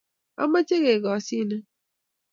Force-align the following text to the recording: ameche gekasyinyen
ameche 0.43 0.75
gekasyinyen 0.85 1.63